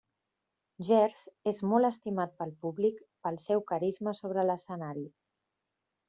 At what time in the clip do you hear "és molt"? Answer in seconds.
1.51-1.89